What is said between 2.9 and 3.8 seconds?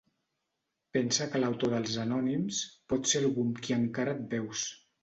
pot ser algú amb qui